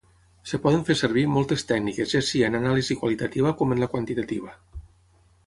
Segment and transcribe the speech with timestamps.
[0.47, 4.59] Es poden fer servir moltes tècniques ja sia en anàlisi qualitativa com en la quantitativa.